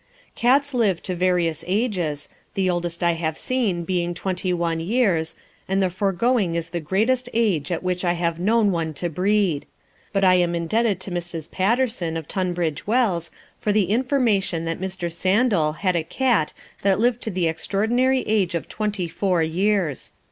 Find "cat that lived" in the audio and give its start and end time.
16.03-17.21